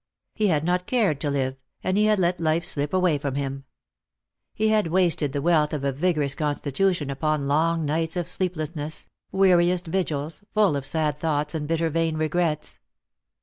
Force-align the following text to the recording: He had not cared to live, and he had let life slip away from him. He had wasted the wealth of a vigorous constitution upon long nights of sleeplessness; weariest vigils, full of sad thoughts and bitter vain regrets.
He 0.33 0.47
had 0.47 0.63
not 0.63 0.87
cared 0.87 1.21
to 1.21 1.29
live, 1.29 1.57
and 1.83 1.95
he 1.95 2.05
had 2.05 2.17
let 2.17 2.39
life 2.39 2.65
slip 2.65 2.91
away 2.91 3.19
from 3.19 3.35
him. 3.35 3.65
He 4.51 4.69
had 4.69 4.87
wasted 4.87 5.31
the 5.31 5.43
wealth 5.43 5.73
of 5.73 5.83
a 5.83 5.91
vigorous 5.91 6.33
constitution 6.33 7.11
upon 7.11 7.47
long 7.47 7.85
nights 7.85 8.15
of 8.15 8.27
sleeplessness; 8.27 9.09
weariest 9.31 9.85
vigils, 9.85 10.43
full 10.55 10.75
of 10.75 10.87
sad 10.87 11.19
thoughts 11.19 11.53
and 11.53 11.67
bitter 11.67 11.91
vain 11.91 12.17
regrets. 12.17 12.79